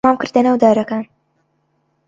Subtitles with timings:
[0.07, 1.03] ڕامکردە ناو دارەکان.